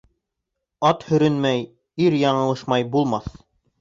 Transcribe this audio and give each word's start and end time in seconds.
Ат 0.91 1.05
һөрөнмәй, 1.11 1.61
ир 2.07 2.17
яңылышмай 2.23 2.89
булмаҫ. 2.97 3.29